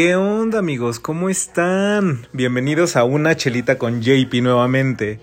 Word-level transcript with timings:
¿Qué 0.00 0.14
onda 0.14 0.60
amigos? 0.60 1.00
¿Cómo 1.00 1.28
están? 1.28 2.28
Bienvenidos 2.32 2.94
a 2.94 3.02
una 3.02 3.36
chelita 3.36 3.78
con 3.78 4.00
JP 4.00 4.32
nuevamente. 4.42 5.18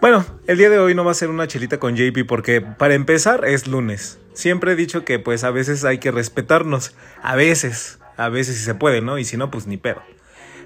Bueno, 0.00 0.26
el 0.48 0.58
día 0.58 0.70
de 0.70 0.80
hoy 0.80 0.96
no 0.96 1.04
va 1.04 1.12
a 1.12 1.14
ser 1.14 1.28
una 1.28 1.46
chelita 1.46 1.78
con 1.78 1.94
JP 1.94 2.26
porque 2.26 2.60
para 2.60 2.94
empezar 2.94 3.44
es 3.44 3.68
lunes. 3.68 4.18
Siempre 4.32 4.72
he 4.72 4.74
dicho 4.74 5.04
que 5.04 5.20
pues 5.20 5.44
a 5.44 5.52
veces 5.52 5.84
hay 5.84 5.98
que 5.98 6.10
respetarnos. 6.10 6.96
A 7.22 7.36
veces, 7.36 8.00
a 8.16 8.28
veces 8.28 8.56
si 8.56 8.64
se 8.64 8.74
puede, 8.74 9.02
¿no? 9.02 9.18
Y 9.18 9.24
si 9.24 9.36
no, 9.36 9.52
pues 9.52 9.68
ni 9.68 9.76
pedo. 9.76 10.02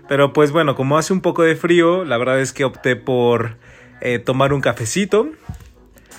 Pero 0.08 0.32
pues 0.32 0.50
bueno, 0.50 0.74
como 0.74 0.96
hace 0.96 1.12
un 1.12 1.20
poco 1.20 1.42
de 1.42 1.56
frío, 1.56 2.06
la 2.06 2.16
verdad 2.16 2.40
es 2.40 2.54
que 2.54 2.64
opté 2.64 2.96
por 2.96 3.58
eh, 4.00 4.18
tomar 4.18 4.54
un 4.54 4.62
cafecito. 4.62 5.28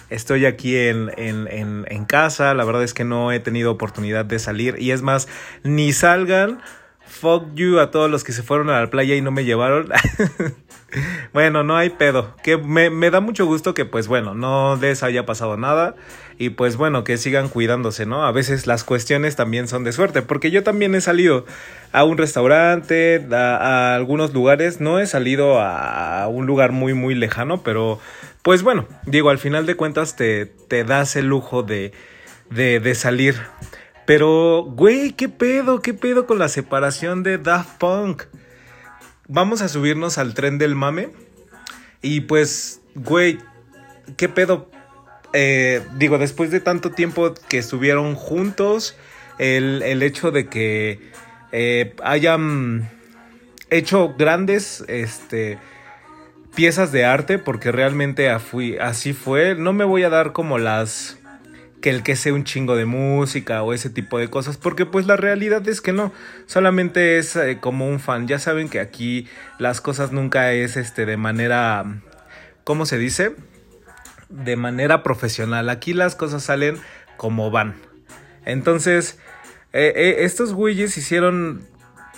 Estoy 0.10 0.46
aquí 0.46 0.78
en, 0.78 1.12
en, 1.18 1.48
en, 1.50 2.06
casa, 2.06 2.54
la 2.54 2.64
verdad 2.64 2.84
es 2.84 2.94
que 2.94 3.04
no 3.04 3.32
he 3.32 3.40
tenido 3.40 3.72
oportunidad 3.72 4.26
de 4.26 4.40
salir 4.40 4.76
y 4.78 4.92
es 4.92 5.02
más, 5.02 5.28
ni 5.64 5.94
salgan. 5.94 6.62
Fuck 7.08 7.54
you 7.56 7.80
a 7.80 7.92
todos 7.92 8.10
los 8.10 8.24
que 8.24 8.34
se 8.34 8.44
fueron 8.44 8.70
a 8.70 8.80
la 8.82 8.90
playa 8.90 9.16
y 9.16 9.22
no 9.22 9.32
me 9.32 9.46
llevaron. 9.46 9.90
bueno, 11.34 11.64
no 11.64 11.76
hay 11.78 11.90
pedo. 11.90 12.36
Que 12.44 12.58
me, 12.58 12.90
me, 12.90 13.12
da 13.12 13.20
mucho 13.20 13.46
gusto 13.46 13.74
que 13.74 13.86
pues 13.86 14.08
bueno, 14.08 14.34
no 14.34 14.78
les 14.80 15.04
haya 15.04 15.26
pasado 15.26 15.58
nada. 15.58 15.96
Y 16.38 16.50
pues 16.50 16.76
bueno, 16.76 17.04
que 17.04 17.18
sigan 17.18 17.50
cuidándose, 17.50 18.06
¿no? 18.06 18.26
A 18.26 18.32
veces 18.32 18.68
las 18.68 18.84
cuestiones 18.84 19.36
también 19.36 19.68
son 19.68 19.84
de 19.84 19.92
suerte. 19.92 20.22
Porque 20.22 20.52
yo 20.52 20.64
también 20.64 20.96
he 20.96 21.02
salido 21.02 21.46
a 21.92 22.04
un 22.04 22.18
restaurante, 22.18 23.26
a, 23.32 23.96
algunos 23.96 24.34
lugares. 24.34 24.82
No 24.82 25.00
he 25.00 25.08
salido 25.08 25.62
a 25.62 26.28
un 26.28 26.46
lugar 26.46 26.72
muy, 26.72 26.94
muy 26.94 27.16
lejano, 27.16 27.64
pero 27.64 28.00
pues 28.46 28.62
bueno, 28.62 28.86
digo, 29.08 29.32
al 29.32 29.40
final 29.40 29.66
de 29.66 29.74
cuentas 29.74 30.16
te, 30.16 30.46
te 30.46 30.84
das 30.84 31.16
el 31.16 31.26
lujo 31.26 31.64
de, 31.64 31.94
de, 32.52 32.80
de 32.80 32.94
salir. 32.94 33.36
Pero, 34.06 34.64
güey, 34.64 35.14
¿qué 35.14 35.30
pedo? 35.30 35.82
¿Qué 35.82 35.96
pedo 35.96 36.28
con 36.28 36.38
la 36.38 36.48
separación 36.48 37.24
de 37.24 37.40
Daft 37.40 37.80
Punk? 37.80 38.26
Vamos 39.28 39.62
a 39.62 39.68
subirnos 39.68 40.18
al 40.18 40.34
tren 40.34 40.58
del 40.58 40.76
mame. 40.76 41.10
Y 42.02 42.22
pues, 42.22 42.82
güey, 42.94 43.40
¿qué 44.18 44.30
pedo? 44.30 44.70
Eh, 45.34 45.82
digo, 45.98 46.18
después 46.18 46.52
de 46.52 46.60
tanto 46.60 46.92
tiempo 46.92 47.34
que 47.50 47.58
estuvieron 47.58 48.16
juntos, 48.16 48.96
el, 49.40 49.82
el 49.82 50.04
hecho 50.04 50.32
de 50.32 50.48
que 50.48 51.12
eh, 51.52 51.96
hayan 52.04 52.90
hecho 53.70 54.14
grandes, 54.18 54.84
este, 54.88 55.58
piezas 56.56 56.92
de 56.92 57.06
arte 57.06 57.38
porque 57.38 57.72
realmente 57.72 58.30
así 58.30 59.14
fue. 59.14 59.56
No 59.56 59.74
me 59.74 59.84
voy 59.84 60.04
a 60.04 60.10
dar 60.10 60.32
como 60.32 60.58
las 60.58 61.18
que 61.82 61.90
el 61.90 62.04
que 62.04 62.16
sea 62.16 62.34
un 62.34 62.44
chingo 62.44 62.76
de 62.76 62.86
música 62.86 63.62
o 63.64 63.74
ese 63.74 63.90
tipo 63.90 64.18
de 64.18 64.30
cosas, 64.30 64.58
porque 64.58 64.86
pues 64.86 65.06
la 65.06 65.18
realidad 65.18 65.68
es 65.68 65.82
que 65.82 65.94
no, 65.94 66.12
solamente 66.46 67.18
es 67.18 67.36
eh, 67.36 67.60
como 67.62 67.88
un 67.88 68.00
fan. 68.00 68.28
Ya 68.28 68.40
saben 68.40 68.70
que 68.70 68.80
aquí 68.80 69.28
las 69.60 69.82
cosas 69.82 70.12
nunca 70.12 70.52
es 70.54 70.78
este 70.78 71.06
de 71.06 71.18
manera 71.18 72.02
¿cómo 72.66 72.86
se 72.86 72.98
dice? 72.98 73.34
De 74.28 74.58
manera 74.58 75.04
profesional. 75.04 75.70
Aquí 75.70 75.94
las 75.94 76.16
cosas 76.16 76.44
salen 76.44 76.78
como 77.16 77.52
van. 77.52 77.76
Entonces, 78.44 79.20
eh, 79.72 79.94
eh, 79.96 80.16
estos 80.26 80.52
güeyes 80.52 80.98
hicieron 80.98 81.66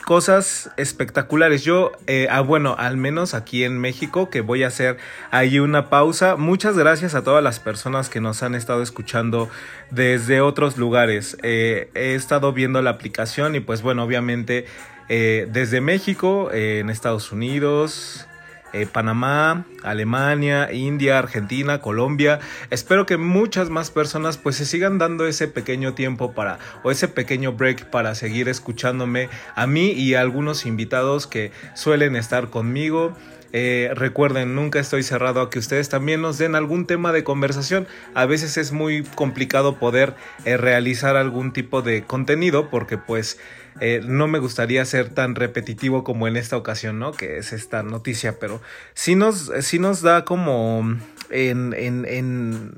cosas 0.08 0.72
espectaculares. 0.78 1.66
Yo, 1.66 1.92
eh, 2.08 2.30
ah, 2.32 2.40
bueno, 2.40 2.78
al 2.80 2.96
menos 2.96 3.34
aquí 3.34 3.66
en 3.66 3.78
México, 3.78 4.30
que 4.30 4.40
voy 4.40 4.64
a 4.64 4.68
hacer 4.68 4.96
ahí 5.32 5.60
una 5.60 5.90
pausa. 5.90 6.38
Muchas 6.38 6.78
gracias 6.78 7.14
a 7.14 7.26
todas 7.26 7.44
las 7.44 7.60
personas 7.60 8.08
que 8.08 8.22
nos 8.22 8.42
han 8.42 8.56
estado 8.56 8.82
escuchando 8.82 9.50
desde 9.92 10.40
otros 10.40 10.78
lugares. 10.78 11.36
Eh, 11.44 11.90
he 11.94 12.16
estado 12.16 12.54
viendo 12.54 12.82
la 12.82 12.92
aplicación 12.92 13.56
y 13.56 13.60
pues 13.60 13.82
bueno, 13.82 14.02
obviamente 14.06 14.66
eh, 15.10 15.46
desde 15.52 15.82
México, 15.82 16.52
en 16.54 16.90
Estados 16.90 17.34
Unidos, 17.34 18.28
eh, 18.74 18.86
Panamá, 18.86 19.66
Alemania, 19.84 20.72
India, 20.72 21.20
Argentina, 21.20 21.80
Colombia. 21.80 22.40
Espero 22.70 23.06
que 23.06 23.18
muchas 23.18 23.70
más 23.70 23.92
personas 23.92 24.38
pues 24.38 24.56
se 24.56 24.66
sigan 24.66 24.98
dando 24.98 25.28
ese 25.28 25.48
pequeño 25.48 25.94
tiempo 25.94 26.34
para 26.34 26.60
o 26.84 26.92
ese 26.92 27.08
pequeño 27.08 27.54
break 27.54 27.90
para 27.90 28.16
seguir 28.16 28.50
escuchándome 28.50 29.30
a 29.56 29.68
mí 29.68 29.92
y 29.92 30.16
a 30.16 30.22
algunos 30.22 30.66
invitados 30.66 31.28
que 31.28 31.52
suelen 31.74 32.16
estar 32.16 32.50
conmigo. 32.50 33.16
Eh, 33.54 33.92
recuerden, 33.96 34.56
nunca 34.56 34.80
estoy 34.80 35.04
cerrado 35.04 35.42
a 35.42 35.50
que 35.50 35.60
ustedes 35.60 35.88
también 35.90 36.22
nos 36.22 36.38
den 36.38 36.56
algún 36.56 36.86
tema 36.86 37.12
de 37.12 37.24
conversación. 37.24 37.88
A 38.14 38.26
veces 38.26 38.58
es 38.58 38.72
muy 38.72 39.04
complicado 39.16 39.78
poder 39.80 40.16
eh, 40.46 40.58
realizar 40.58 41.16
algún 41.16 41.54
tipo 41.54 41.82
de 41.82 42.04
contenido 42.04 42.70
porque 42.70 42.98
pues 42.98 43.40
eh, 43.80 44.02
no 44.04 44.28
me 44.28 44.40
gustaría 44.40 44.84
ser 44.86 45.10
tan 45.10 45.36
repetitivo 45.36 46.04
como 46.04 46.28
en 46.28 46.38
esta 46.38 46.58
ocasión, 46.58 47.00
¿no? 47.00 47.12
Que 47.12 47.38
es 47.38 47.54
esta 47.54 47.84
noticia, 47.84 48.40
pero 48.40 48.62
sí 48.94 49.16
nos, 49.16 49.52
sí 49.62 49.80
nos 49.80 50.02
da 50.02 50.26
como 50.26 50.98
en, 51.30 51.74
en, 51.74 52.06
en, 52.06 52.76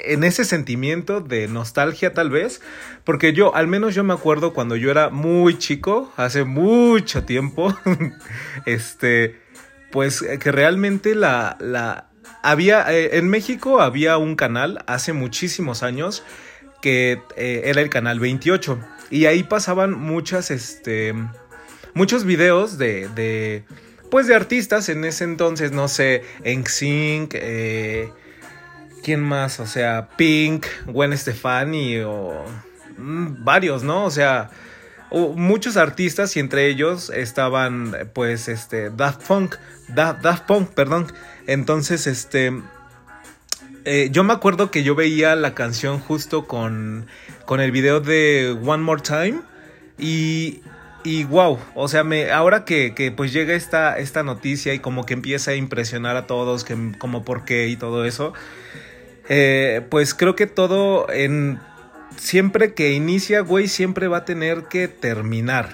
en 0.00 0.24
ese 0.24 0.44
sentimiento 0.44 1.20
de 1.20 1.48
nostalgia 1.48 2.12
tal 2.12 2.30
vez, 2.30 2.60
porque 3.04 3.32
yo, 3.32 3.54
al 3.54 3.66
menos 3.66 3.94
yo 3.94 4.04
me 4.04 4.14
acuerdo 4.14 4.52
cuando 4.52 4.76
yo 4.76 4.90
era 4.90 5.10
muy 5.10 5.58
chico, 5.58 6.12
hace 6.16 6.44
mucho 6.44 7.24
tiempo, 7.24 7.76
este, 8.66 9.40
pues 9.90 10.22
que 10.22 10.52
realmente 10.52 11.14
la, 11.14 11.56
la, 11.60 12.08
había, 12.42 12.92
eh, 12.92 13.18
en 13.18 13.28
México 13.28 13.80
había 13.80 14.16
un 14.18 14.36
canal 14.36 14.84
hace 14.86 15.12
muchísimos 15.12 15.82
años 15.82 16.24
que 16.80 17.22
eh, 17.36 17.62
era 17.66 17.80
el 17.80 17.88
canal 17.88 18.18
28 18.18 18.78
y 19.12 19.26
ahí 19.26 19.42
pasaban 19.42 19.92
muchas, 19.92 20.50
este, 20.50 21.14
muchos 21.92 22.24
videos 22.24 22.78
de, 22.78 23.08
de, 23.08 23.62
pues 24.10 24.26
de 24.26 24.34
artistas 24.34 24.88
en 24.88 25.04
ese 25.04 25.24
entonces, 25.24 25.70
no 25.70 25.86
sé, 25.86 26.24
NSYNC, 26.46 27.34
eh, 27.34 28.10
¿quién 29.04 29.20
más? 29.20 29.60
O 29.60 29.66
sea, 29.66 30.08
Pink, 30.16 30.64
Gwen 30.86 31.16
Stefani 31.16 31.98
o 31.98 32.42
mm, 32.96 33.44
varios, 33.44 33.82
¿no? 33.82 34.06
O 34.06 34.10
sea, 34.10 34.48
muchos 35.10 35.76
artistas 35.76 36.34
y 36.38 36.40
entre 36.40 36.68
ellos 36.68 37.10
estaban 37.10 37.94
pues 38.14 38.48
este 38.48 38.88
Daft 38.88 39.26
Punk, 39.26 39.56
Daft 39.88 40.46
Punk, 40.46 40.70
perdón. 40.70 41.12
Entonces, 41.46 42.06
este 42.06 42.50
eh, 43.84 44.10
yo 44.12 44.22
me 44.22 44.32
acuerdo 44.32 44.70
que 44.70 44.84
yo 44.84 44.94
veía 44.94 45.34
la 45.34 45.54
canción 45.54 45.98
justo 45.98 46.46
con, 46.46 47.06
con 47.46 47.60
el 47.60 47.70
video 47.72 48.00
de 48.00 48.56
One 48.64 48.82
More 48.82 49.02
Time 49.02 49.40
y, 49.98 50.62
y 51.04 51.24
wow, 51.24 51.58
o 51.74 51.88
sea, 51.88 52.04
me, 52.04 52.30
ahora 52.30 52.64
que, 52.64 52.94
que, 52.94 53.12
pues 53.12 53.32
llega 53.32 53.54
esta, 53.54 53.98
esta 53.98 54.22
noticia 54.22 54.74
y 54.74 54.78
como 54.78 55.06
que 55.06 55.14
empieza 55.14 55.52
a 55.52 55.54
impresionar 55.54 56.16
a 56.16 56.26
todos, 56.26 56.64
que, 56.64 56.76
como 56.98 57.24
por 57.24 57.44
qué 57.44 57.68
y 57.68 57.76
todo 57.76 58.04
eso, 58.04 58.32
eh, 59.28 59.82
pues 59.90 60.14
creo 60.14 60.34
que 60.34 60.46
todo 60.46 61.10
en... 61.10 61.58
Siempre 62.16 62.74
que 62.74 62.92
inicia, 62.92 63.40
güey, 63.40 63.68
siempre 63.68 64.06
va 64.06 64.18
a 64.18 64.24
tener 64.24 64.64
que 64.64 64.86
terminar. 64.86 65.70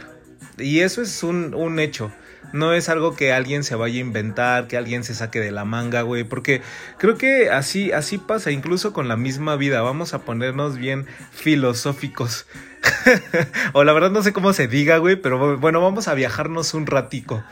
Y 0.56 0.80
eso 0.80 1.02
es 1.02 1.22
un, 1.22 1.52
un 1.52 1.80
hecho. 1.80 2.12
No 2.53 2.72
es 2.72 2.88
algo 2.88 3.15
que 3.15 3.32
alguien 3.32 3.62
se 3.62 3.75
vaya 3.75 3.99
a 3.99 4.00
inventar, 4.00 4.69
que 4.69 4.76
alguien 4.76 5.04
se 5.04 5.15
saque 5.15 5.41
de 5.41 5.50
la 5.50 5.65
manga, 5.65 6.03
güey. 6.03 6.25
Porque 6.25 6.62
creo 6.97 7.19
que 7.19 7.50
así, 7.50 7.93
así 7.93 8.19
pasa, 8.19 8.50
incluso 8.50 8.93
con 8.93 9.06
la 9.06 9.16
misma 9.16 9.56
vida. 9.56 9.82
Vamos 9.82 10.15
a 10.15 10.21
ponernos 10.21 10.78
bien 10.78 11.06
filosóficos. 11.31 12.47
o 13.75 13.84
la 13.84 13.93
verdad 13.93 14.10
no 14.10 14.22
sé 14.22 14.32
cómo 14.32 14.53
se 14.53 14.66
diga, 14.66 14.97
güey. 14.98 15.16
Pero 15.16 15.59
bueno, 15.59 15.81
vamos 15.82 16.09
a 16.09 16.15
viajarnos 16.15 16.72
un 16.72 16.87
ratico. 16.87 17.44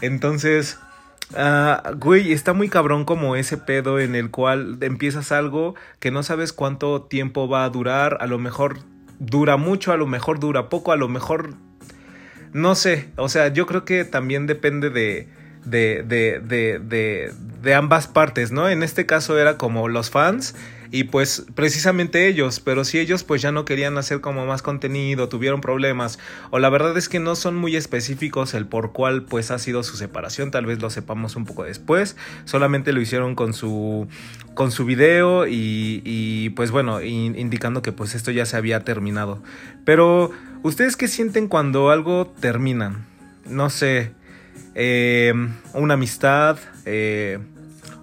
Entonces, 0.00 0.78
uh, 1.32 1.94
güey, 1.96 2.32
está 2.32 2.52
muy 2.52 2.68
cabrón 2.68 3.04
como 3.04 3.36
ese 3.36 3.56
pedo 3.56 4.00
en 4.00 4.16
el 4.16 4.30
cual 4.30 4.78
empiezas 4.80 5.30
algo 5.30 5.76
que 6.00 6.10
no 6.10 6.24
sabes 6.24 6.52
cuánto 6.52 7.02
tiempo 7.02 7.48
va 7.48 7.64
a 7.64 7.70
durar. 7.70 8.18
A 8.20 8.26
lo 8.26 8.38
mejor 8.38 8.78
dura 9.20 9.56
mucho, 9.56 9.92
a 9.92 9.96
lo 9.96 10.08
mejor 10.08 10.40
dura 10.40 10.68
poco, 10.68 10.90
a 10.90 10.96
lo 10.96 11.08
mejor 11.08 11.54
no 12.52 12.74
sé, 12.74 13.08
o 13.16 13.28
sea, 13.28 13.48
yo 13.48 13.66
creo 13.66 13.84
que 13.84 14.04
también 14.04 14.46
depende 14.46 14.90
de, 14.90 15.28
de, 15.64 16.02
de, 16.02 16.40
de, 16.80 17.32
de, 17.62 17.74
ambas 17.74 18.06
partes, 18.06 18.50
¿no? 18.50 18.68
En 18.68 18.82
este 18.82 19.06
caso 19.06 19.38
era 19.38 19.56
como 19.56 19.88
los 19.88 20.10
fans 20.10 20.54
y 20.92 21.04
pues 21.04 21.46
precisamente 21.54 22.26
ellos, 22.26 22.58
pero 22.58 22.84
si 22.84 22.98
ellos 22.98 23.22
pues 23.22 23.40
ya 23.42 23.52
no 23.52 23.64
querían 23.64 23.96
hacer 23.96 24.20
como 24.20 24.44
más 24.46 24.62
contenido, 24.62 25.28
tuvieron 25.28 25.60
problemas 25.60 26.18
o 26.50 26.58
la 26.58 26.68
verdad 26.68 26.96
es 26.98 27.08
que 27.08 27.20
no 27.20 27.36
son 27.36 27.54
muy 27.54 27.76
específicos 27.76 28.54
el 28.54 28.66
por 28.66 28.92
cuál 28.92 29.22
pues 29.22 29.52
ha 29.52 29.58
sido 29.60 29.84
su 29.84 29.96
separación, 29.96 30.50
tal 30.50 30.66
vez 30.66 30.80
lo 30.80 30.90
sepamos 30.90 31.36
un 31.36 31.44
poco 31.44 31.62
después, 31.62 32.16
solamente 32.44 32.92
lo 32.92 33.00
hicieron 33.00 33.36
con 33.36 33.52
su 33.52 34.08
con 34.54 34.72
su 34.72 34.84
video 34.84 35.46
y, 35.46 36.02
y 36.04 36.50
pues 36.50 36.72
bueno, 36.72 37.00
indicando 37.02 37.82
que 37.82 37.92
pues 37.92 38.16
esto 38.16 38.32
ya 38.32 38.44
se 38.44 38.56
había 38.56 38.80
terminado. 38.80 39.42
Pero 39.84 40.32
¿ustedes 40.62 40.96
qué 40.96 41.08
sienten 41.08 41.48
cuando 41.48 41.90
algo 41.90 42.26
termina? 42.40 43.06
No 43.46 43.70
sé, 43.70 44.12
eh, 44.74 45.32
una 45.74 45.94
amistad, 45.94 46.58
eh, 46.84 47.38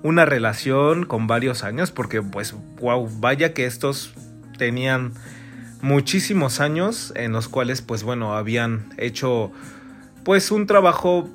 una 0.04 0.25
relación 0.25 1.06
con 1.06 1.27
varios 1.27 1.63
años, 1.63 1.92
porque 1.92 2.21
pues, 2.21 2.56
wow, 2.80 3.09
vaya 3.19 3.54
que 3.54 3.65
estos 3.65 4.13
tenían 4.57 5.13
muchísimos 5.81 6.59
años 6.59 7.13
en 7.15 7.31
los 7.31 7.48
cuales 7.48 7.81
pues 7.81 8.04
bueno 8.04 8.36
habían 8.36 8.94
hecho 8.98 9.51
pues 10.24 10.51
un 10.51 10.65
trabajo 10.65 11.30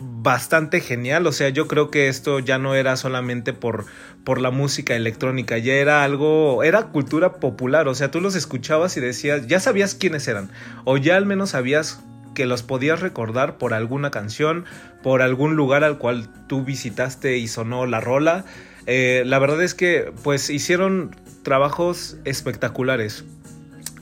bastante 0.00 0.80
genial. 0.80 1.26
O 1.26 1.32
sea, 1.32 1.48
yo 1.50 1.68
creo 1.68 1.90
que 1.90 2.08
esto 2.08 2.38
ya 2.38 2.58
no 2.58 2.74
era 2.74 2.96
solamente 2.96 3.52
por, 3.52 3.86
por 4.24 4.40
la 4.40 4.50
música 4.50 4.96
electrónica, 4.96 5.58
ya 5.58 5.74
era 5.74 6.04
algo, 6.04 6.62
era 6.62 6.86
cultura 6.86 7.34
popular. 7.34 7.88
O 7.88 7.94
sea, 7.94 8.10
tú 8.10 8.20
los 8.20 8.34
escuchabas 8.34 8.96
y 8.96 9.00
decías, 9.00 9.46
ya 9.46 9.60
sabías 9.60 9.94
quiénes 9.94 10.26
eran, 10.28 10.50
o 10.84 10.96
ya 10.96 11.16
al 11.16 11.26
menos 11.26 11.50
sabías 11.50 12.00
que 12.34 12.46
los 12.46 12.62
podías 12.62 13.00
recordar 13.00 13.58
por 13.58 13.74
alguna 13.74 14.10
canción, 14.10 14.64
por 15.02 15.22
algún 15.22 15.56
lugar 15.56 15.84
al 15.84 15.98
cual 15.98 16.28
tú 16.46 16.64
visitaste 16.64 17.38
y 17.38 17.48
sonó 17.48 17.86
la 17.86 18.00
rola. 18.00 18.44
Eh, 18.86 19.24
la 19.26 19.38
verdad 19.38 19.62
es 19.62 19.74
que 19.74 20.12
pues 20.22 20.48
hicieron 20.50 21.14
trabajos 21.42 22.16
espectaculares. 22.24 23.24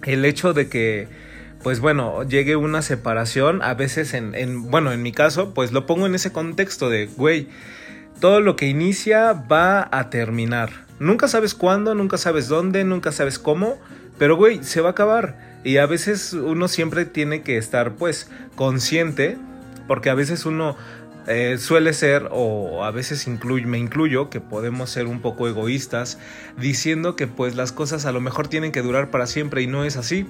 El 0.05 0.25
hecho 0.25 0.53
de 0.53 0.69
que 0.69 1.09
pues 1.69 1.81
bueno, 1.81 2.23
llegue 2.23 2.57
una 2.57 2.81
separación, 2.81 3.61
a 3.61 3.75
veces 3.75 4.15
en, 4.15 4.35
en, 4.35 4.71
bueno, 4.71 4.91
en 4.91 5.03
mi 5.03 5.13
caso, 5.13 5.53
pues 5.53 5.71
lo 5.71 5.85
pongo 5.85 6.07
en 6.07 6.15
ese 6.15 6.33
contexto 6.33 6.89
de, 6.89 7.11
güey, 7.15 7.49
todo 8.21 8.41
lo 8.41 8.57
que 8.57 8.69
inicia 8.69 9.35
va 9.35 9.87
a 9.93 10.09
terminar. 10.09 10.71
Nunca 10.99 11.29
sabes 11.29 11.53
cuándo, 11.53 11.95
nunca 11.95 12.17
sabes 12.17 12.49
dónde, 12.49 12.85
nunca 12.85 13.13
sabes 13.13 13.39
cómo, 13.39 13.79
pero 14.17 14.35
güey, 14.35 14.65
se 14.65 14.81
va 14.81 14.89
a 14.89 14.93
acabar. 14.93 15.59
Y 15.63 15.77
a 15.77 15.85
veces 15.85 16.33
uno 16.33 16.69
siempre 16.69 17.05
tiene 17.05 17.43
que 17.43 17.59
estar 17.59 17.97
pues 17.97 18.31
consciente, 18.55 19.37
porque 19.87 20.09
a 20.09 20.15
veces 20.15 20.47
uno 20.47 20.75
eh, 21.27 21.59
suele 21.59 21.93
ser, 21.93 22.29
o 22.31 22.83
a 22.83 22.91
veces 22.93 23.29
me 23.29 23.79
incluyo, 23.79 24.31
que 24.31 24.41
podemos 24.41 24.89
ser 24.89 25.07
un 25.07 25.21
poco 25.21 25.47
egoístas, 25.49 26.19
diciendo 26.57 27.15
que 27.15 27.27
pues 27.27 27.57
las 27.57 27.73
cosas 27.73 28.07
a 28.07 28.13
lo 28.13 28.23
mejor 28.23 28.49
tienen 28.49 28.73
que 28.73 28.81
durar 28.81 29.11
para 29.11 29.27
siempre 29.27 29.61
y 29.61 29.67
no 29.67 29.85
es 29.85 29.99
así 29.99 30.27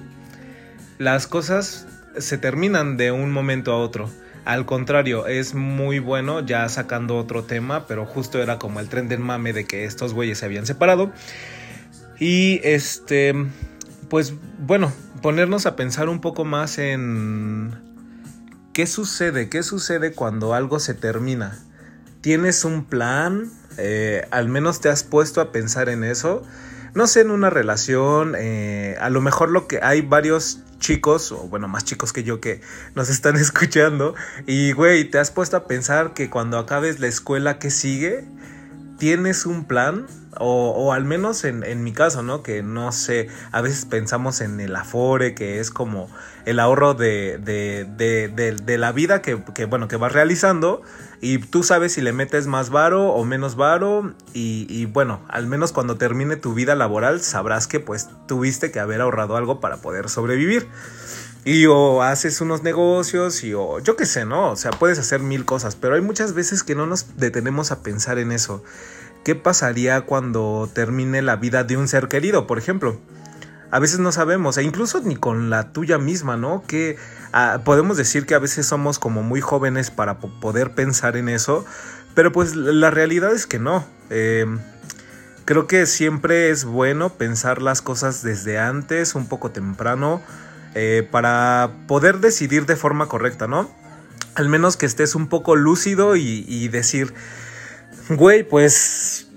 las 0.99 1.27
cosas 1.27 1.87
se 2.17 2.37
terminan 2.37 2.97
de 2.97 3.11
un 3.11 3.31
momento 3.31 3.71
a 3.71 3.77
otro. 3.77 4.09
Al 4.45 4.65
contrario, 4.65 5.27
es 5.27 5.55
muy 5.55 5.99
bueno, 5.99 6.45
ya 6.45 6.67
sacando 6.69 7.17
otro 7.17 7.43
tema, 7.43 7.87
pero 7.87 8.05
justo 8.05 8.41
era 8.41 8.59
como 8.59 8.79
el 8.79 8.89
tren 8.89 9.07
del 9.07 9.19
mame 9.19 9.53
de 9.53 9.65
que 9.65 9.85
estos 9.85 10.13
güeyes 10.13 10.39
se 10.39 10.45
habían 10.45 10.65
separado. 10.65 11.11
Y 12.19 12.59
este, 12.63 13.33
pues 14.09 14.33
bueno, 14.59 14.91
ponernos 15.21 15.65
a 15.65 15.77
pensar 15.77 16.09
un 16.09 16.19
poco 16.19 16.43
más 16.43 16.77
en 16.77 17.75
qué 18.73 18.85
sucede, 18.85 19.49
qué 19.49 19.63
sucede 19.63 20.11
cuando 20.11 20.53
algo 20.53 20.79
se 20.79 20.93
termina. 20.93 21.57
¿Tienes 22.19 22.65
un 22.65 22.83
plan? 22.83 23.49
Eh, 23.77 24.27
¿Al 24.31 24.49
menos 24.49 24.81
te 24.81 24.89
has 24.89 25.03
puesto 25.03 25.39
a 25.39 25.53
pensar 25.53 25.87
en 25.87 26.03
eso? 26.03 26.43
No 26.93 27.07
sé, 27.07 27.21
en 27.21 27.31
una 27.31 27.49
relación, 27.49 28.35
eh, 28.37 28.95
a 28.99 29.09
lo 29.09 29.21
mejor 29.21 29.49
lo 29.49 29.67
que 29.67 29.79
hay 29.81 30.01
varios 30.01 30.59
chicos, 30.79 31.31
o 31.31 31.47
bueno, 31.47 31.67
más 31.67 31.83
chicos 31.83 32.13
que 32.13 32.23
yo 32.23 32.39
que 32.39 32.61
nos 32.95 33.09
están 33.09 33.35
escuchando. 33.35 34.15
Y, 34.47 34.71
güey, 34.71 35.05
¿te 35.05 35.19
has 35.19 35.31
puesto 35.31 35.57
a 35.57 35.67
pensar 35.67 36.13
que 36.13 36.29
cuando 36.29 36.57
acabes 36.57 36.99
la 36.99 37.07
escuela, 37.07 37.59
¿qué 37.59 37.69
sigue? 37.69 38.25
¿Tienes 38.99 39.45
un 39.45 39.63
plan? 39.63 40.07
O, 40.37 40.93
al 40.93 41.05
menos 41.05 41.43
en, 41.45 41.83
mi 41.83 41.93
caso, 41.93 42.21
¿no? 42.21 42.43
Que 42.43 42.61
no 42.61 42.91
sé, 42.91 43.29
a 43.51 43.61
veces 43.61 43.85
pensamos 43.85 44.41
en 44.41 44.59
el 44.59 44.75
afore, 44.75 45.33
que 45.33 45.59
es 45.59 45.71
como 45.71 46.09
el 46.45 46.59
ahorro 46.59 46.93
de, 46.93 47.37
de, 47.39 48.77
la 48.77 48.91
vida 48.91 49.21
que, 49.21 49.35
bueno, 49.65 49.87
que 49.87 49.95
vas 49.95 50.11
realizando. 50.11 50.81
Y 51.21 51.39
tú 51.39 51.63
sabes 51.63 51.93
si 51.93 52.01
le 52.01 52.11
metes 52.11 52.45
más 52.47 52.69
varo 52.69 53.13
o 53.13 53.23
menos 53.23 53.55
varo. 53.55 54.13
Y, 54.33 54.67
y, 54.69 54.85
bueno, 54.85 55.21
al 55.29 55.47
menos 55.47 55.71
cuando 55.71 55.97
termine 55.97 56.35
tu 56.35 56.53
vida 56.53 56.75
laboral 56.75 57.21
sabrás 57.21 57.67
que 57.67 57.79
pues 57.79 58.09
tuviste 58.27 58.69
que 58.69 58.79
haber 58.79 59.01
ahorrado 59.01 59.37
algo 59.37 59.61
para 59.61 59.77
poder 59.77 60.09
sobrevivir. 60.09 60.67
Y 61.45 61.65
o 61.67 62.03
haces 62.03 62.41
unos 62.41 62.63
negocios 62.63 63.43
y 63.43 63.53
o 63.53 63.79
yo 63.79 63.95
qué 63.95 64.05
sé, 64.05 64.25
¿no? 64.25 64.51
O 64.51 64.55
sea, 64.55 64.71
puedes 64.71 64.99
hacer 64.99 65.21
mil 65.21 65.45
cosas, 65.45 65.75
pero 65.75 65.95
hay 65.95 66.01
muchas 66.01 66.33
veces 66.33 66.63
que 66.63 66.75
no 66.75 66.85
nos 66.85 67.17
detenemos 67.17 67.71
a 67.71 67.81
pensar 67.81 68.19
en 68.19 68.31
eso. 68.31 68.63
¿Qué 69.23 69.35
pasaría 69.35 70.01
cuando 70.01 70.69
termine 70.73 71.21
la 71.21 71.37
vida 71.37 71.63
de 71.63 71.77
un 71.77 71.87
ser 71.87 72.07
querido, 72.07 72.45
por 72.47 72.57
ejemplo? 72.57 72.99
A 73.71 73.79
veces 73.79 73.99
no 73.99 74.11
sabemos, 74.11 74.57
e 74.57 74.63
incluso 74.63 74.99
ni 75.01 75.15
con 75.15 75.49
la 75.49 75.71
tuya 75.71 75.97
misma, 75.97 76.37
¿no? 76.37 76.63
Que 76.65 76.97
ah, 77.33 77.61
podemos 77.63 77.97
decir 77.97 78.25
que 78.25 78.35
a 78.35 78.39
veces 78.39 78.65
somos 78.65 78.97
como 78.97 79.21
muy 79.21 79.41
jóvenes 79.41 79.91
para 79.91 80.19
poder 80.19 80.73
pensar 80.73 81.15
en 81.17 81.29
eso, 81.29 81.65
pero 82.15 82.31
pues 82.31 82.55
la 82.55 82.89
realidad 82.89 83.31
es 83.31 83.45
que 83.45 83.59
no. 83.59 83.85
Em, 84.09 84.59
creo 85.45 85.67
que 85.67 85.85
siempre 85.85 86.49
es 86.49 86.65
bueno 86.65 87.13
pensar 87.13 87.61
las 87.61 87.81
cosas 87.81 88.23
desde 88.23 88.57
antes, 88.57 89.13
un 89.13 89.27
poco 89.27 89.51
temprano, 89.51 90.21
eh, 90.75 91.07
para 91.09 91.71
poder 91.87 92.19
decidir 92.19 92.65
de 92.65 92.75
forma 92.75 93.07
correcta, 93.07 93.47
¿no? 93.47 93.69
Al 94.35 94.49
menos 94.49 94.77
que 94.77 94.85
estés 94.85 95.15
un 95.15 95.27
poco 95.27 95.55
lúcido 95.55 96.15
y 96.15 96.67
decir, 96.69 97.13
güey, 98.09 98.43
pues 98.43 99.29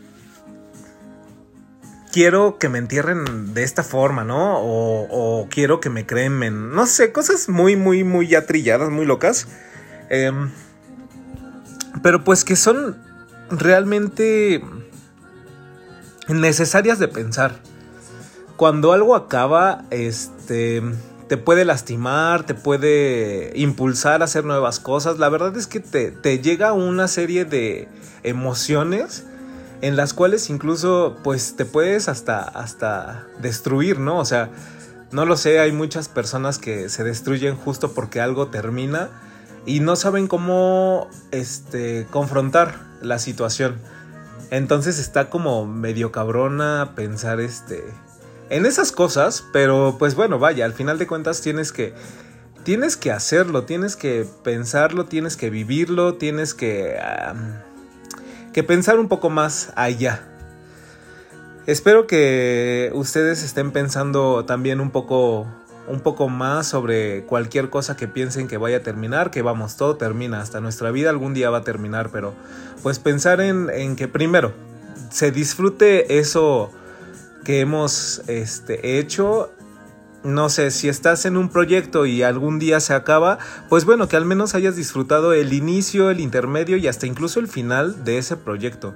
quiero 2.12 2.58
que 2.58 2.69
me 2.69 2.79
entierren 2.79 3.55
de 3.55 3.64
esta 3.64 3.82
forma, 3.82 4.23
¿no? 4.23 4.58
O, 4.61 5.49
quiero 5.50 5.81
que 5.81 5.90
me 5.90 6.06
cremen, 6.06 6.70
no 6.73 6.87
sé, 6.87 7.11
cosas 7.11 7.49
muy, 7.49 7.75
muy, 7.75 8.05
muy 8.05 8.29
ya 8.29 8.46
trilladas, 8.46 8.90
muy 8.90 9.06
locas. 9.06 9.49
Em, 10.11 10.50
pero 12.02 12.23
pues 12.23 12.44
que 12.44 12.55
son 12.55 12.96
realmente 13.50 14.62
necesarias 16.29 16.99
de 16.99 17.08
pensar. 17.08 17.56
Cuando 18.56 18.93
algo 18.93 19.17
acaba, 19.17 19.84
este 19.90 20.82
te 21.32 21.38
puede 21.38 21.64
lastimar, 21.64 22.44
te 22.44 22.52
puede 22.52 23.52
impulsar 23.55 24.20
a 24.20 24.26
hacer 24.26 24.44
nuevas 24.44 24.79
cosas. 24.79 25.19
La 25.19 25.31
verdad 25.31 25.56
es 25.56 25.67
que 25.67 25.81
te, 25.81 26.11
te 26.11 26.40
llega 26.40 26.75
una 26.75 27.08
serie 27.08 27.46
de 27.46 27.88
emociones 28.23 29.25
en 29.81 29.96
las 29.96 30.12
cuales 30.12 30.50
incluso 30.50 31.17
pues 31.25 31.56
te 31.56 31.64
puedes 31.64 32.11
hasta, 32.11 32.43
hasta 32.43 33.29
destruir, 33.40 33.99
¿no? 33.99 34.19
O 34.19 34.26
sea, 34.26 34.50
no 35.11 35.25
lo 35.25 35.38
sé, 35.38 35.58
hay 35.58 35.73
muchas 35.73 36.11
personas 36.11 36.58
que 36.58 36.90
se 36.90 37.02
destruyen 37.02 37.56
justo 37.56 37.93
porque 37.93 38.20
algo 38.20 38.49
termina 38.49 39.08
y 39.64 39.81
no 39.81 39.96
saben 39.96 40.29
cómo 40.29 41.08
este, 41.31 42.06
confrontar 42.11 42.79
la 43.00 43.19
situación. 43.19 43.76
Entonces 44.50 44.99
está 44.99 45.31
como 45.31 45.64
medio 45.64 46.12
cabrona 46.12 46.93
pensar 46.94 47.40
este, 47.40 47.82
en 48.53 48.67
esas 48.67 48.93
cosas, 48.93 49.45
pero 49.51 49.97
pues 49.99 50.15
bueno, 50.15 50.39
vaya, 50.39 50.67
al 50.67 50.75
final 50.75 50.99
de 50.99 51.07
cuentas 51.07 51.41
tienes 51.41 51.73
que 51.73 51.95
tienes 52.65 52.99
que 52.99 53.11
hacerlo, 53.11 53.65
tienes 53.65 53.97
que 53.97 54.27
pensarlo, 54.44 55.06
tienes 55.06 55.39
que 55.39 55.49
vivirlo, 55.49 56.15
tienes 56.15 56.53
que 56.53 56.99
que 58.53 58.63
pensar 58.63 58.99
un 58.99 59.09
poco 59.09 59.31
más 59.31 59.73
allá. 59.75 60.29
Espero 61.67 62.06
que 62.06 62.91
ustedes 62.93 63.43
estén 63.43 63.71
pensando 63.71 64.44
también 64.44 64.81
un 64.81 64.91
poco 64.91 65.47
un 65.89 66.01
poco 66.01 66.29
más 66.29 66.67
sobre 66.67 67.25
cualquier 67.25 67.71
cosa 67.71 67.97
que 67.97 68.06
piensen 68.06 68.49
que 68.49 68.59
vaya 68.59 68.77
a 68.77 68.82
terminar, 68.82 69.31
que 69.31 69.41
vamos, 69.41 69.77
todo 69.79 69.97
termina, 69.97 70.43
hasta 70.43 70.61
nuestra 70.61 70.91
vida 70.91 71.09
algún 71.09 71.32
día 71.32 71.49
va 71.49 71.59
a 71.59 71.65
terminar, 71.65 72.11
pero 72.13 72.35
pues 72.82 72.99
pensar 72.99 73.41
en, 73.41 73.71
en 73.71 73.97
que 73.97 74.09
primero 74.09 74.53
se 75.11 75.32
disfrute 75.32 76.19
eso 76.19 76.71
que 77.44 77.61
hemos 77.61 78.22
este, 78.29 78.99
hecho. 78.99 79.53
No 80.25 80.49
sé, 80.49 80.70
si 80.70 80.89
estás 80.89 81.25
en 81.25 81.37
un 81.37 81.49
proyecto 81.49 82.06
y 82.06 82.22
algún 82.22 82.61
día 82.61 82.79
se 82.79 82.94
acaba, 82.94 83.39
pues 83.69 83.84
bueno, 83.84 84.06
que 84.06 84.17
al 84.17 84.25
menos 84.25 84.55
hayas 84.55 84.77
disfrutado 84.77 85.32
el 85.32 85.53
inicio, 85.53 86.11
el 86.11 86.20
intermedio 86.20 86.77
y 86.77 86.87
hasta 86.87 87.06
incluso 87.06 87.41
el 87.41 87.49
final 87.49 88.05
de 88.05 88.19
ese 88.19 88.37
proyecto. 88.37 88.94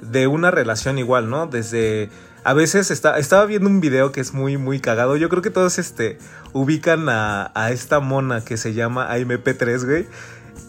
De 0.00 0.26
una 0.26 0.50
relación 0.50 0.98
igual, 0.98 1.28
¿no? 1.28 1.46
Desde... 1.46 2.10
A 2.44 2.54
veces 2.54 2.90
está, 2.90 3.18
estaba 3.18 3.44
viendo 3.46 3.68
un 3.68 3.80
video 3.80 4.10
que 4.10 4.20
es 4.20 4.34
muy, 4.34 4.56
muy 4.56 4.80
cagado. 4.80 5.16
Yo 5.16 5.28
creo 5.28 5.42
que 5.42 5.50
todos 5.50 5.78
este, 5.78 6.18
ubican 6.52 7.08
a, 7.08 7.52
a 7.54 7.70
esta 7.70 8.00
mona 8.00 8.44
que 8.44 8.56
se 8.56 8.72
llama 8.72 9.14
AMP3, 9.14 9.84
güey. 9.84 10.06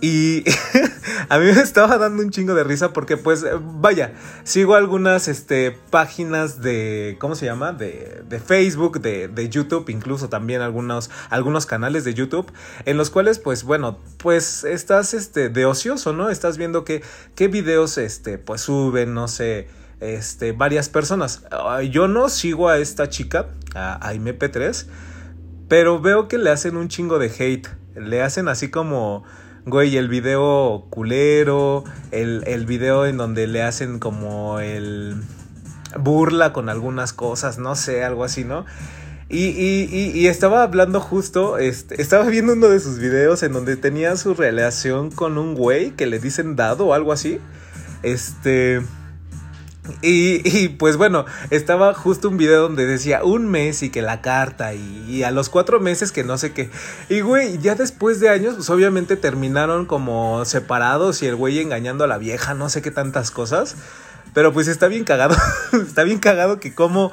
Y 0.03 0.43
a 1.29 1.39
mí 1.39 1.45
me 1.45 1.62
estaba 1.62 1.98
dando 1.98 2.24
un 2.24 2.29
chingo 2.29 2.53
de 2.55 2.65
risa 2.65 2.91
porque 2.91 3.15
pues 3.15 3.45
vaya, 3.79 4.12
sigo 4.43 4.75
algunas 4.75 5.29
este, 5.29 5.72
páginas 5.72 6.62
de, 6.62 7.15
¿cómo 7.22 7.36
se 7.36 7.45
llama? 7.45 7.72
De, 7.72 8.22
de 8.27 8.39
Facebook, 8.41 9.00
de, 9.00 9.29
de, 9.29 9.48
YouTube, 9.48 9.88
incluso 9.88 10.27
también 10.27 10.60
algunos, 10.60 11.10
algunos 11.29 11.65
canales 11.65 12.03
de 12.03 12.13
YouTube 12.13 12.51
en 12.83 12.98
los 12.98 13.12
cuales 13.12 13.39
pues 13.39 13.63
bueno, 13.63 13.98
pues 14.17 14.65
estás 14.65 15.13
este, 15.13 15.48
de 15.48 15.65
ocioso, 15.65 16.12
¿no? 16.12 16.29
Estás 16.29 16.57
viendo 16.57 16.83
que, 16.83 17.01
qué 17.33 17.48
videos 17.48 17.98
este, 17.98 18.38
pues 18.38 18.60
suben, 18.60 19.13
no 19.13 19.29
sé, 19.29 19.69
este, 20.01 20.51
varias 20.51 20.89
personas. 20.89 21.43
Yo 21.91 22.10
no 22.10 22.27
sigo 22.27 22.67
a 22.67 22.77
esta 22.77 23.07
chica, 23.07 23.51
a, 23.74 24.05
a 24.05 24.13
MP3, 24.13 24.86
pero 25.69 26.01
veo 26.01 26.27
que 26.27 26.38
le 26.38 26.50
hacen 26.50 26.75
un 26.75 26.89
chingo 26.89 27.19
de 27.19 27.27
hate. 27.27 27.69
Le 27.95 28.22
hacen 28.22 28.50
así 28.50 28.69
como 28.69 29.24
güey, 29.65 29.96
el 29.98 30.10
video 30.10 30.88
culero, 30.89 31.84
el, 32.12 32.43
el 32.48 32.65
video 32.65 33.05
en 33.05 33.17
donde 33.17 33.48
le 33.48 33.63
hacen 33.63 34.00
como 34.00 34.60
el 34.60 35.15
burla 35.98 36.53
con 36.53 36.70
algunas 36.70 37.13
cosas, 37.13 37.58
no 37.58 37.75
sé, 37.75 38.03
algo 38.03 38.24
así, 38.24 38.43
¿no? 38.43 38.65
Y, 39.29 39.46
y, 39.48 40.12
y, 40.13 40.27
estaba 40.27 40.62
hablando 40.62 41.00
justo, 41.00 41.58
este, 41.58 42.00
estaba 42.01 42.25
viendo 42.25 42.53
uno 42.53 42.67
de 42.67 42.79
sus 42.79 43.00
videos 43.00 43.41
en 43.41 43.53
donde 43.53 43.77
tenía 43.77 44.15
su 44.15 44.36
relación 44.36 45.10
con 45.10 45.38
un 45.38 45.55
güey 45.55 45.91
que 45.91 46.05
le 46.05 46.20
dicen 46.20 46.55
dado 46.55 46.88
o 46.88 46.93
algo 46.93 47.12
así. 47.12 47.39
Este... 48.03 48.82
Y, 50.02 50.70
pues 50.70 50.98
bueno, 50.98 51.25
estaba 51.50 51.94
justo 51.94 52.30
un 52.30 52.38
video 52.38 52.63
donde 52.63 52.86
decía 52.86 53.24
un 53.24 53.48
mes 53.48 53.84
y 53.84 53.90
que 53.90 54.02
la 54.02 54.22
carta 54.22 54.74
y, 54.74 55.24
a 55.24 55.32
los 55.32 55.50
cuatro 55.50 55.80
meses 55.80 56.12
que 56.12 56.24
no 56.24 56.38
sé 56.38 56.54
qué. 56.54 56.70
Y 57.10 57.22
güey, 57.22 57.58
ya 57.60 57.75
después 57.75 58.20
de 58.20 58.30
años, 58.30 58.56
pues 58.56 58.70
obviamente 58.70 59.16
terminaron 59.18 59.86
como 59.86 60.46
separados 60.46 61.22
y 61.24 61.28
el 61.28 61.36
güey 61.36 61.60
engañando 61.60 62.04
a 62.04 62.08
la 62.08 62.18
vieja, 62.18 62.54
no 62.54 62.70
sé 62.70 62.82
qué 62.82 62.92
tantas 62.92 63.32
cosas. 63.32 63.75
Pero 64.34 64.52
pues 64.52 64.68
está 64.68 64.88
bien 64.88 65.04
cagado, 65.04 65.36
está 65.74 66.04
bien 66.04 66.20
cagado 66.20 66.60
que 66.60 66.74
como 66.74 67.12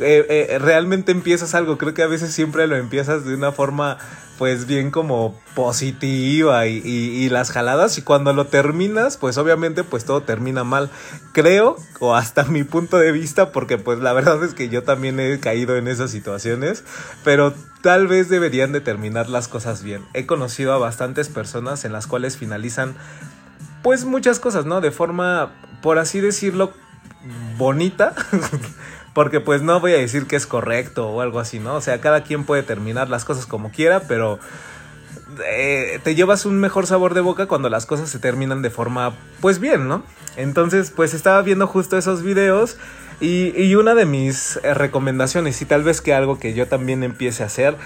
eh, 0.00 0.26
eh, 0.50 0.58
realmente 0.58 1.12
empiezas 1.12 1.54
algo, 1.54 1.78
creo 1.78 1.94
que 1.94 2.02
a 2.02 2.06
veces 2.06 2.32
siempre 2.32 2.66
lo 2.66 2.76
empiezas 2.76 3.24
de 3.24 3.34
una 3.34 3.52
forma 3.52 3.98
pues 4.40 4.66
bien 4.66 4.90
como 4.90 5.38
positiva 5.54 6.66
y, 6.66 7.28
las 7.28 7.50
jaladas. 7.50 7.98
Y 7.98 8.02
cuando 8.02 8.32
lo 8.32 8.46
terminas 8.46 9.18
pues 9.18 9.36
obviamente 9.36 9.84
pues 9.84 10.06
todo 10.06 10.22
termina 10.22 10.64
mal. 10.64 10.90
Creo 11.34 11.76
o 11.98 12.14
hasta 12.14 12.44
mi 12.44 12.64
punto 12.64 12.96
de 12.96 13.12
vista 13.12 13.52
porque 13.52 13.76
pues 13.76 13.98
la 13.98 14.14
verdad 14.14 14.42
es 14.42 14.54
que 14.54 14.70
yo 14.70 14.82
también 14.82 15.20
he 15.20 15.38
caído 15.40 15.76
en 15.76 15.88
esas 15.88 16.10
situaciones 16.10 16.84
pero 17.22 17.52
tal 17.82 18.08
vez 18.08 18.30
deberían 18.30 18.72
de 18.72 18.80
terminar 18.80 19.28
las 19.28 19.46
cosas 19.46 19.82
bien. 19.82 20.06
He 20.14 20.24
conocido 20.24 20.72
a 20.72 20.78
bastantes 20.78 21.28
personas 21.28 21.84
en 21.84 21.92
las 21.92 22.06
cuales 22.06 22.38
finalizan 22.38 22.94
pues 23.82 24.06
muchas 24.06 24.40
cosas 24.40 24.64
no 24.64 24.80
de 24.80 24.90
forma 24.90 25.52
por 25.82 25.98
así 25.98 26.20
decirlo 26.20 26.72
bonita 27.58 28.14
Porque 29.12 29.40
pues 29.40 29.62
no 29.62 29.80
voy 29.80 29.92
a 29.92 29.98
decir 29.98 30.26
que 30.26 30.36
es 30.36 30.46
correcto 30.46 31.08
o 31.08 31.20
algo 31.20 31.40
así, 31.40 31.58
¿no? 31.58 31.74
O 31.74 31.80
sea, 31.80 32.00
cada 32.00 32.22
quien 32.22 32.44
puede 32.44 32.62
terminar 32.62 33.08
las 33.08 33.24
cosas 33.24 33.46
como 33.46 33.70
quiera, 33.70 34.00
pero 34.00 34.38
eh, 35.46 36.00
te 36.02 36.14
llevas 36.14 36.44
un 36.44 36.58
mejor 36.58 36.86
sabor 36.86 37.14
de 37.14 37.20
boca 37.20 37.46
cuando 37.46 37.68
las 37.68 37.86
cosas 37.86 38.10
se 38.10 38.18
terminan 38.18 38.62
de 38.62 38.70
forma 38.70 39.14
pues 39.40 39.58
bien, 39.60 39.88
¿no? 39.88 40.02
Entonces 40.36 40.92
pues 40.94 41.14
estaba 41.14 41.42
viendo 41.42 41.66
justo 41.66 41.96
esos 41.96 42.22
videos 42.22 42.76
y, 43.20 43.74
una 43.74 43.94
de 43.94 44.06
mis 44.06 44.58
eh, 44.62 44.74
recomendaciones 44.74 45.60
y 45.60 45.66
tal 45.66 45.82
vez 45.82 46.00
que 46.00 46.14
algo 46.14 46.38
que 46.38 46.54
yo 46.54 46.66
también 46.68 47.02
empiece 47.02 47.42
a 47.42 47.46
hacer 47.46 47.76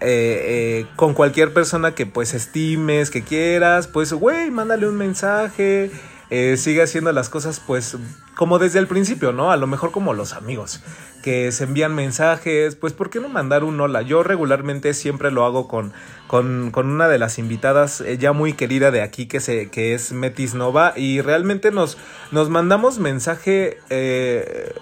eh, 0.00 0.86
con 0.96 1.14
cualquier 1.14 1.52
persona 1.52 1.94
que 1.94 2.06
pues 2.06 2.34
estimes, 2.34 3.10
que 3.10 3.22
quieras, 3.22 3.86
pues 3.86 4.12
güey, 4.12 4.50
mándale 4.50 4.88
un 4.88 4.96
mensaje 4.96 5.90
eh, 6.34 6.56
sigue 6.56 6.80
haciendo 6.80 7.12
las 7.12 7.28
cosas 7.28 7.60
pues 7.60 7.94
como 8.34 8.58
desde 8.58 8.78
el 8.78 8.86
principio, 8.86 9.34
¿no? 9.34 9.52
A 9.52 9.58
lo 9.58 9.66
mejor 9.66 9.90
como 9.90 10.14
los 10.14 10.32
amigos, 10.32 10.80
que 11.22 11.52
se 11.52 11.64
envían 11.64 11.94
mensajes, 11.94 12.74
pues 12.74 12.94
¿por 12.94 13.10
qué 13.10 13.20
no 13.20 13.28
mandar 13.28 13.64
un 13.64 13.78
hola? 13.78 14.00
Yo 14.00 14.22
regularmente 14.22 14.94
siempre 14.94 15.30
lo 15.30 15.44
hago 15.44 15.68
con, 15.68 15.92
con, 16.28 16.72
una 16.74 17.08
de 17.08 17.18
las 17.18 17.38
invitadas 17.38 18.00
eh, 18.00 18.16
ya 18.16 18.32
muy 18.32 18.54
querida 18.54 18.90
de 18.90 19.02
aquí 19.02 19.26
que, 19.26 19.40
se, 19.40 19.68
que 19.68 19.92
es 19.92 20.12
Metis 20.12 20.54
Nova 20.54 20.94
y 20.96 21.20
realmente 21.20 21.70
nos, 21.70 21.98
nos 22.30 22.48
mandamos 22.48 22.98
mensaje 22.98 23.76
eh, 23.90 24.72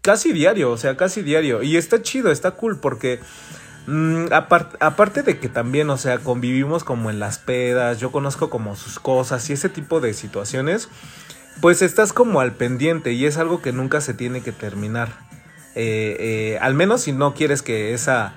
casi 0.00 0.32
diario, 0.32 0.70
o 0.70 0.78
sea, 0.78 0.96
casi 0.96 1.20
diario 1.20 1.62
y 1.62 1.76
está 1.76 2.00
chido, 2.00 2.30
está 2.30 2.52
cool 2.52 2.80
porque... 2.80 3.20
Mm, 3.90 4.26
aparte 4.34 5.22
de 5.22 5.38
que 5.38 5.48
también, 5.48 5.88
o 5.88 5.96
sea, 5.96 6.18
convivimos 6.18 6.84
como 6.84 7.08
en 7.08 7.18
las 7.18 7.38
pedas, 7.38 7.98
yo 7.98 8.12
conozco 8.12 8.50
como 8.50 8.76
sus 8.76 8.98
cosas 8.98 9.48
y 9.48 9.54
ese 9.54 9.70
tipo 9.70 10.02
de 10.02 10.12
situaciones, 10.12 10.90
pues 11.62 11.80
estás 11.80 12.12
como 12.12 12.40
al 12.40 12.52
pendiente 12.52 13.12
y 13.12 13.24
es 13.24 13.38
algo 13.38 13.62
que 13.62 13.72
nunca 13.72 14.02
se 14.02 14.12
tiene 14.12 14.42
que 14.42 14.52
terminar. 14.52 15.08
Eh, 15.74 16.16
eh, 16.20 16.58
al 16.60 16.74
menos 16.74 17.00
si 17.00 17.12
no 17.12 17.32
quieres 17.32 17.62
que 17.62 17.94
esa 17.94 18.34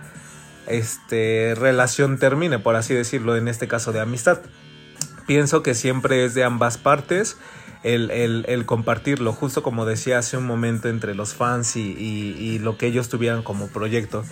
este, 0.67 1.53
relación 1.57 2.17
termine, 2.17 2.57
por 2.57 2.77
así 2.77 2.93
decirlo, 2.93 3.35
en 3.35 3.49
este 3.49 3.67
caso 3.67 3.91
de 3.91 3.99
amistad. 3.99 4.39
Pienso 5.27 5.63
que 5.63 5.75
siempre 5.75 6.23
es 6.23 6.33
de 6.33 6.45
ambas 6.45 6.77
partes 6.77 7.35
el, 7.83 8.63
compartirlo, 8.65 9.33
justo 9.33 9.63
como 9.63 9.85
decía 9.85 10.19
hace 10.19 10.37
un 10.37 10.45
momento 10.45 10.89
entre 10.89 11.15
los 11.15 11.33
fans 11.33 11.75
y, 11.75 12.59
lo 12.59 12.77
que 12.77 12.87
ellos 12.87 13.09
tuvieran 13.09 13.43
como 13.43 13.67
proyecto. 13.67 14.23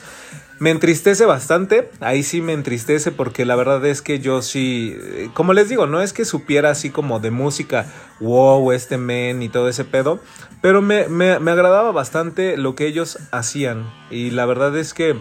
Me 0.60 0.72
entristece 0.72 1.25
bastante, 1.25 1.89
ahí 2.01 2.22
sí 2.22 2.41
me 2.41 2.51
entristece 2.51 3.12
porque 3.12 3.46
la 3.46 3.56
verdad 3.56 3.86
es 3.86 4.01
que 4.01 4.20
yo 4.20 4.41
sí, 4.41 4.98
como 5.34 5.53
les 5.53 5.70
digo, 5.70 5.88
no 5.88 6.01
es 6.01 6.12
que 6.12 6.25
supiera 6.25 6.70
así 6.70 6.89
como 6.89 7.22
de 7.22 7.32
música, 7.32 7.86
wow, 8.20 8.74
este 8.74 8.98
men 8.98 9.41
y 9.41 9.48
todo 9.48 9.70
ese 9.70 9.86
pedo, 9.86 10.20
pero 10.62 10.82
me, 10.82 11.08
me 11.08 11.51
agradaba 11.51 11.91
bastante 11.91 12.58
lo 12.58 12.75
que 12.75 12.88
ellos 12.88 13.20
hacían 13.32 13.89
y 14.12 14.32
la 14.32 14.46
verdad 14.46 14.77
es 14.77 14.94
que 14.94 15.15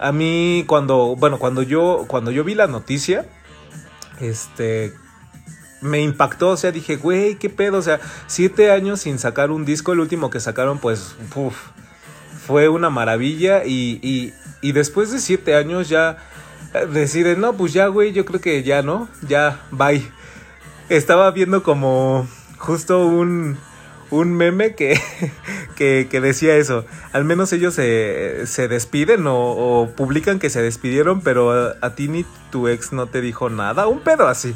a 0.00 0.12
mí 0.12 0.64
cuando, 0.66 1.14
bueno, 1.16 1.38
cuando 1.38 1.62
yo, 1.62 2.04
cuando 2.08 2.30
yo 2.30 2.42
vi 2.42 2.54
la 2.54 2.66
noticia, 2.66 3.26
este, 4.20 4.94
me 5.80 6.00
impactó, 6.00 6.50
o 6.50 6.56
sea, 6.56 6.72
dije, 6.72 6.96
güey, 6.96 7.36
qué 7.36 7.48
pedo, 7.48 7.78
o 7.78 7.82
sea, 7.82 8.00
siete 8.26 8.70
años 8.70 9.00
sin 9.00 9.18
sacar 9.18 9.50
un 9.50 9.64
disco, 9.64 9.92
el 9.92 10.00
último 10.00 10.30
que 10.30 10.40
sacaron, 10.40 10.78
pues, 10.78 11.14
fue 12.46 12.68
una 12.68 12.90
maravilla 12.90 13.64
y, 13.64 13.98
y, 14.02 14.32
y, 14.60 14.72
después 14.72 15.10
de 15.10 15.20
siete 15.20 15.54
años 15.54 15.88
ya 15.88 16.18
eh, 16.74 16.86
deciden, 16.86 17.40
no, 17.40 17.54
pues 17.54 17.72
ya, 17.72 17.86
güey, 17.86 18.12
yo 18.12 18.24
creo 18.24 18.40
que 18.40 18.62
ya, 18.62 18.82
¿no? 18.82 19.08
Ya, 19.26 19.60
bye. 19.70 20.10
Estaba 20.88 21.30
viendo 21.30 21.62
como 21.62 22.26
justo 22.58 23.06
un, 23.06 23.56
un 24.10 24.34
meme 24.34 24.74
que, 24.74 24.98
que, 25.76 26.20
decía 26.20 26.56
eso. 26.56 26.84
Al 27.12 27.24
menos 27.24 27.52
ellos 27.52 27.74
se, 27.74 28.46
se 28.46 28.68
despiden 28.68 29.24
o, 29.26 29.88
publican 29.96 30.38
que 30.38 30.50
se 30.50 30.62
despidieron, 30.62 31.20
pero 31.20 31.74
a, 31.80 31.94
ti 31.94 32.08
ni 32.08 32.24
tu 32.50 32.68
ex 32.68 32.92
no 32.92 33.06
te 33.06 33.20
dijo 33.20 33.50
nada. 33.50 33.86
Un 33.86 34.00
pedo 34.00 34.28
así. 34.28 34.54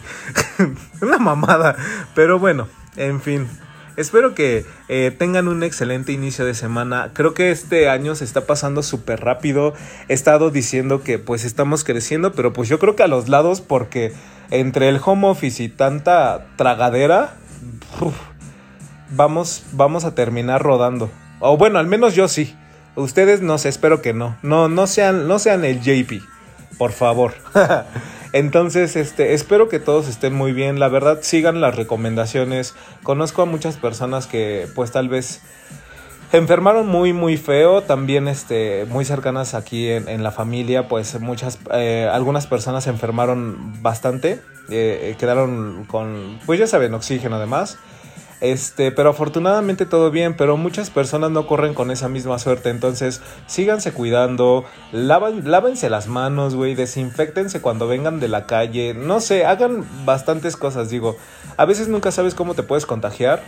Una 1.00 1.18
mamada. 1.18 1.76
Pero 2.14 2.38
bueno, 2.38 2.68
en 2.96 3.20
fin. 3.20 3.48
Espero 3.96 4.34
que 4.34 4.66
eh, 4.88 5.14
tengan 5.16 5.46
un 5.46 5.62
excelente 5.62 6.10
inicio 6.10 6.44
de 6.44 6.54
semana. 6.54 7.12
Creo 7.14 7.32
que 7.32 7.52
este 7.52 7.88
año 7.88 8.16
se 8.16 8.24
está 8.24 8.44
pasando 8.44 8.82
súper 8.82 9.20
rápido. 9.20 9.72
He 10.08 10.14
estado 10.14 10.50
diciendo 10.50 11.04
que 11.04 11.20
pues 11.20 11.44
estamos 11.44 11.84
creciendo, 11.84 12.32
pero 12.32 12.52
pues 12.52 12.68
yo 12.68 12.80
creo 12.80 12.96
que 12.96 13.04
a 13.04 13.06
los 13.08 13.28
lados 13.28 13.60
porque 13.60 14.12
entre 14.50 14.88
el 14.88 15.00
home 15.02 15.28
office 15.28 15.62
y 15.62 15.68
tanta 15.68 16.48
tragadera 16.56 17.36
vamos, 19.10 19.64
vamos 19.72 20.04
a 20.04 20.14
terminar 20.14 20.62
rodando. 20.62 21.10
O 21.40 21.56
bueno, 21.56 21.78
al 21.78 21.86
menos 21.86 22.14
yo 22.14 22.28
sí. 22.28 22.56
Ustedes 22.96 23.42
no 23.42 23.58
sé, 23.58 23.68
espero 23.68 24.02
que 24.02 24.12
no. 24.12 24.36
No, 24.42 24.68
no 24.68 24.86
sean, 24.86 25.26
no 25.26 25.38
sean 25.38 25.64
el 25.64 25.80
JP, 25.80 26.22
por 26.78 26.92
favor. 26.92 27.34
Entonces, 28.32 28.96
este, 28.96 29.32
espero 29.32 29.68
que 29.68 29.78
todos 29.78 30.08
estén 30.08 30.34
muy 30.34 30.52
bien. 30.52 30.80
La 30.80 30.88
verdad, 30.88 31.18
sigan 31.22 31.60
las 31.60 31.76
recomendaciones. 31.76 32.74
Conozco 33.04 33.42
a 33.42 33.44
muchas 33.46 33.76
personas 33.76 34.26
que, 34.26 34.66
pues, 34.74 34.90
tal 34.90 35.08
vez 35.08 35.40
enfermaron 36.32 36.88
muy, 36.88 37.12
muy 37.12 37.36
feo. 37.36 37.82
También, 37.82 38.26
este, 38.26 38.86
muy 38.88 39.04
cercanas 39.04 39.54
aquí 39.54 39.88
en, 39.88 40.22
la 40.24 40.32
familia, 40.32 40.88
pues, 40.88 41.20
muchas, 41.20 41.60
eh, 41.72 42.08
algunas 42.12 42.48
personas 42.48 42.84
se 42.84 42.90
enfermaron 42.90 43.80
bastante. 43.82 44.40
Eh, 44.68 45.14
quedaron 45.16 45.84
con, 45.84 46.40
pues, 46.44 46.58
ya 46.58 46.66
saben, 46.66 46.92
oxígeno 46.94 47.36
además. 47.36 47.78
Este, 48.44 48.92
pero 48.92 49.08
afortunadamente 49.08 49.86
todo 49.86 50.10
bien, 50.10 50.36
pero 50.36 50.58
muchas 50.58 50.90
personas 50.90 51.30
no 51.30 51.46
corren 51.46 51.72
con 51.72 51.90
esa 51.90 52.10
misma 52.10 52.38
suerte. 52.38 52.68
Entonces, 52.68 53.22
síganse 53.46 53.92
cuidando, 53.92 54.66
lávense 54.92 55.88
las 55.88 56.08
manos, 56.08 56.54
güey, 56.54 56.74
desinfectense 56.74 57.62
cuando 57.62 57.88
vengan 57.88 58.20
de 58.20 58.28
la 58.28 58.44
calle. 58.44 58.92
No 58.92 59.20
sé, 59.20 59.46
hagan 59.46 59.86
bastantes 60.04 60.58
cosas, 60.58 60.90
digo. 60.90 61.16
A 61.56 61.64
veces 61.64 61.88
nunca 61.88 62.10
sabes 62.10 62.34
cómo 62.34 62.52
te 62.52 62.62
puedes 62.62 62.84
contagiar, 62.84 63.42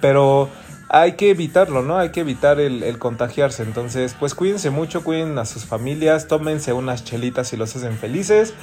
pero 0.00 0.48
hay 0.88 1.14
que 1.14 1.30
evitarlo, 1.30 1.82
¿no? 1.82 1.98
Hay 1.98 2.10
que 2.10 2.20
evitar 2.20 2.60
el, 2.60 2.84
el, 2.84 3.00
contagiarse. 3.00 3.64
Entonces, 3.64 4.14
pues 4.16 4.36
cuídense 4.36 4.70
mucho, 4.70 5.02
cuiden 5.02 5.36
a 5.38 5.44
sus 5.44 5.64
familias, 5.64 6.28
tómense 6.28 6.72
unas 6.72 7.02
chelitas 7.02 7.48
si 7.48 7.56
los 7.56 7.74
hacen 7.74 7.98
felices 7.98 8.54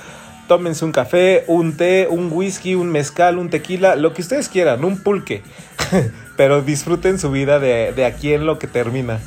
tómense 0.47 0.83
un 0.83 0.91
café, 0.91 1.45
un 1.47 1.77
té, 1.77 2.07
un 2.09 2.29
whisky, 2.31 2.75
un 2.75 2.91
mezcal, 2.91 3.37
un 3.37 3.49
tequila, 3.49 3.95
lo 3.95 4.13
que 4.13 4.21
ustedes 4.21 4.49
quieran, 4.49 4.83
un 4.83 5.01
pulque. 5.01 5.43
Pero 6.37 6.61
disfruten 6.61 7.19
su 7.19 7.31
vida 7.31 7.59
de, 7.59 8.05
aquí 8.05 8.33
en 8.33 8.45
lo 8.45 8.59
que 8.59 8.67
termina. 8.67 9.19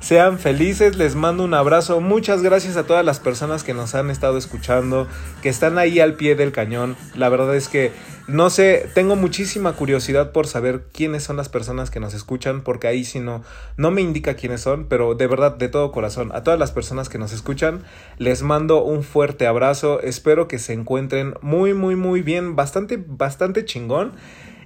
Sean 0.00 0.38
felices, 0.38 0.96
les 0.96 1.14
mando 1.14 1.44
un 1.44 1.54
abrazo. 1.54 2.00
Muchas 2.00 2.42
gracias 2.42 2.76
a 2.76 2.84
todas 2.84 3.04
las 3.04 3.20
personas 3.20 3.62
que 3.62 3.72
nos 3.72 3.94
han 3.94 4.10
estado 4.10 4.36
escuchando, 4.36 5.06
que 5.42 5.48
están 5.48 5.78
ahí 5.78 6.00
al 6.00 6.14
pie 6.14 6.34
del 6.34 6.50
cañón. 6.50 6.96
La 7.14 7.28
verdad 7.28 7.54
es 7.54 7.68
que 7.68 7.92
no 8.28 8.50
sé, 8.50 8.88
tengo 8.94 9.16
muchísima 9.16 9.72
curiosidad 9.72 10.30
por 10.30 10.46
saber 10.46 10.86
quiénes 10.92 11.24
son 11.24 11.36
las 11.36 11.48
personas 11.48 11.90
que 11.90 11.98
nos 11.98 12.14
escuchan, 12.14 12.62
porque 12.62 12.86
ahí 12.86 13.04
si 13.04 13.18
no, 13.18 13.42
no 13.76 13.90
me 13.90 14.00
indica 14.00 14.34
quiénes 14.34 14.60
son, 14.60 14.86
pero 14.86 15.16
de 15.16 15.26
verdad, 15.26 15.56
de 15.56 15.68
todo 15.68 15.90
corazón, 15.90 16.30
a 16.32 16.44
todas 16.44 16.58
las 16.58 16.70
personas 16.70 17.08
que 17.08 17.18
nos 17.18 17.32
escuchan, 17.32 17.82
les 18.18 18.42
mando 18.42 18.84
un 18.84 19.02
fuerte 19.02 19.46
abrazo. 19.48 20.00
Espero 20.00 20.46
que 20.46 20.60
se 20.60 20.72
encuentren 20.72 21.34
muy, 21.42 21.74
muy, 21.74 21.96
muy 21.96 22.22
bien, 22.22 22.54
bastante, 22.54 23.02
bastante 23.04 23.64
chingón. 23.64 24.12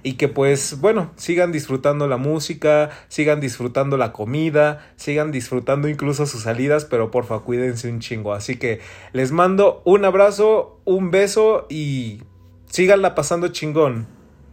Y 0.07 0.13
que 0.13 0.29
pues 0.29 0.79
bueno, 0.79 1.11
sigan 1.17 1.51
disfrutando 1.51 2.07
la 2.07 2.15
música, 2.15 2.91
sigan 3.09 3.41
disfrutando 3.41 3.97
la 3.97 4.13
comida, 4.13 4.93
sigan 4.95 5.33
disfrutando 5.33 5.89
incluso 5.89 6.25
sus 6.25 6.43
salidas, 6.43 6.85
pero 6.85 7.11
porfa 7.11 7.39
cuídense 7.39 7.89
un 7.89 7.99
chingo. 7.99 8.31
Así 8.33 8.55
que 8.55 8.79
les 9.11 9.33
mando 9.33 9.81
un 9.83 10.05
abrazo, 10.05 10.79
un 10.85 11.11
beso 11.11 11.67
y 11.69 12.21
síganla 12.67 13.15
pasando 13.15 13.49
chingón. 13.49 14.07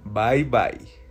Bye 0.04 0.42
bye. 0.42 1.03